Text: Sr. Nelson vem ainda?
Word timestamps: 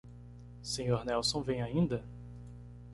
Sr. 0.63 1.05
Nelson 1.05 1.43
vem 1.43 1.61
ainda? 1.61 2.03